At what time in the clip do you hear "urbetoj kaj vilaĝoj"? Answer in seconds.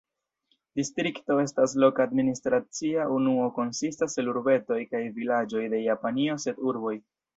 4.33-5.67